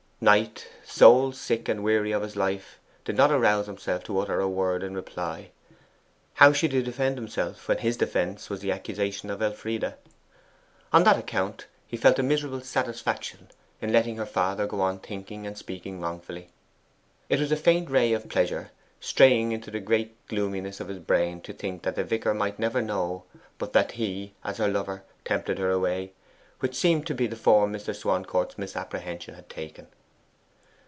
Knight, 0.23 0.67
soul 0.85 1.31
sick 1.31 1.67
and 1.67 1.83
weary 1.83 2.11
of 2.11 2.21
his 2.21 2.35
life, 2.35 2.77
did 3.05 3.17
not 3.17 3.31
arouse 3.31 3.65
himself 3.65 4.03
to 4.03 4.19
utter 4.19 4.39
a 4.39 4.47
word 4.47 4.83
in 4.83 4.93
reply. 4.93 5.49
How 6.35 6.53
should 6.53 6.73
he 6.73 6.83
defend 6.83 7.17
himself 7.17 7.67
when 7.67 7.79
his 7.79 7.97
defence 7.97 8.47
was 8.47 8.59
the 8.59 8.71
accusation 8.71 9.31
of 9.31 9.41
Elfride? 9.41 9.95
On 10.93 11.03
that 11.05 11.17
account 11.17 11.65
he 11.87 11.97
felt 11.97 12.19
a 12.19 12.21
miserable 12.21 12.61
satisfaction 12.61 13.47
in 13.81 13.91
letting 13.91 14.17
her 14.17 14.25
father 14.27 14.67
go 14.67 14.79
on 14.81 14.99
thinking 14.99 15.47
and 15.47 15.57
speaking 15.57 15.99
wrongfully. 15.99 16.49
It 17.27 17.39
was 17.39 17.51
a 17.51 17.55
faint 17.57 17.89
ray 17.89 18.13
of 18.13 18.29
pleasure 18.29 18.69
straying 18.99 19.51
into 19.53 19.71
the 19.71 19.79
great 19.79 20.15
gloominess 20.27 20.79
of 20.79 20.89
his 20.89 20.99
brain 20.99 21.41
to 21.41 21.51
think 21.51 21.81
that 21.81 21.95
the 21.95 22.03
vicar 22.03 22.35
might 22.35 22.59
never 22.59 22.83
know 22.83 23.23
but 23.57 23.73
that 23.73 23.93
he, 23.93 24.35
as 24.43 24.57
her 24.57 24.67
lover, 24.67 25.01
tempted 25.25 25.57
her 25.57 25.71
away, 25.71 26.13
which 26.59 26.75
seemed 26.75 27.07
to 27.07 27.15
be 27.15 27.25
the 27.25 27.35
form 27.35 27.73
Mr. 27.73 27.95
Swancourt's 27.95 28.59
misapprehension 28.59 29.33
had 29.33 29.49
taken. 29.49 29.87